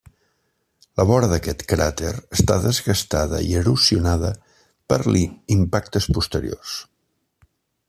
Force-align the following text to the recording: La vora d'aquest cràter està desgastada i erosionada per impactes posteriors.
La 0.99 1.03
vora 1.09 1.27
d'aquest 1.33 1.59
cràter 1.73 2.13
està 2.37 2.57
desgastada 2.63 3.43
i 3.49 3.53
erosionada 3.61 4.33
per 4.95 5.01
impactes 5.59 6.11
posteriors. 6.19 6.77